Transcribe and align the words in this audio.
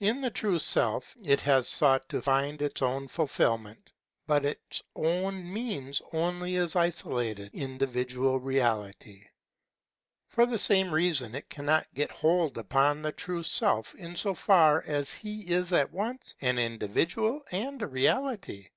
In 0.00 0.20
the 0.20 0.30
true 0.32 0.58
Self 0.58 1.14
it 1.24 1.38
has 1.42 1.68
sought 1.68 2.08
to 2.08 2.20
find 2.20 2.60
its 2.60 2.82
own 2.82 3.06
fulfilment; 3.06 3.92
but 4.26 4.44
its 4.44 4.82
own 4.96 5.52
means 5.52 6.02
only 6.12 6.56
its 6.56 6.74
isolated 6.74 7.50
individual 7.54 8.40
reality. 8.40 9.26
For 10.26 10.46
the 10.46 10.58
same 10.58 10.92
reason 10.92 11.36
it 11.36 11.48
can 11.48 11.66
not 11.66 11.86
get 11.94 12.10
hold 12.10 12.58
upon 12.58 13.02
the 13.02 13.12
true 13.12 13.44
Self 13.44 13.94
in 13.94 14.16
so 14.16 14.34
far 14.34 14.82
as 14.84 15.12
he 15.12 15.42
is 15.48 15.72
at 15.72 15.92
once 15.92 16.34
an 16.40 16.58
individual 16.58 17.42
and 17.52 17.80
a 17.80 17.86
reality. 17.86 18.70